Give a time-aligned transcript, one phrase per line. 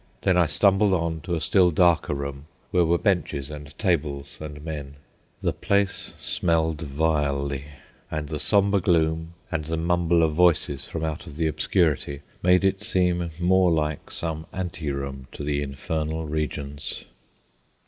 [0.23, 4.63] Then I stumbled on to a still darker room, where were benches and tables and
[4.65, 4.95] men.
[5.43, 7.65] The place smelled vilely,
[8.09, 12.63] and the sombre gloom, and the mumble of voices from out of the obscurity, made
[12.63, 17.05] it seem more like some anteroom to the infernal regions.